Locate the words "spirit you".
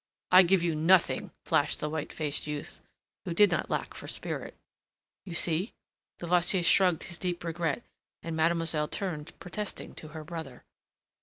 4.07-5.35